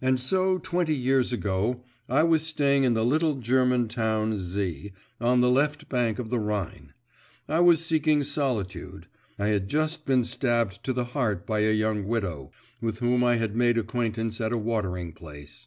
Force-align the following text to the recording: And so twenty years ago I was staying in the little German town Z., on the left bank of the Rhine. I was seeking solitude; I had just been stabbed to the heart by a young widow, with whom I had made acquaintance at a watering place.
And 0.00 0.20
so 0.20 0.58
twenty 0.58 0.94
years 0.94 1.32
ago 1.32 1.82
I 2.08 2.22
was 2.22 2.46
staying 2.46 2.84
in 2.84 2.94
the 2.94 3.04
little 3.04 3.34
German 3.34 3.88
town 3.88 4.38
Z., 4.38 4.92
on 5.20 5.40
the 5.40 5.50
left 5.50 5.88
bank 5.88 6.20
of 6.20 6.30
the 6.30 6.38
Rhine. 6.38 6.92
I 7.48 7.58
was 7.58 7.84
seeking 7.84 8.22
solitude; 8.22 9.08
I 9.36 9.48
had 9.48 9.66
just 9.66 10.06
been 10.06 10.22
stabbed 10.22 10.84
to 10.84 10.92
the 10.92 11.06
heart 11.06 11.44
by 11.44 11.62
a 11.64 11.72
young 11.74 12.06
widow, 12.06 12.52
with 12.80 13.00
whom 13.00 13.24
I 13.24 13.34
had 13.34 13.56
made 13.56 13.76
acquaintance 13.76 14.40
at 14.40 14.52
a 14.52 14.56
watering 14.56 15.12
place. 15.12 15.66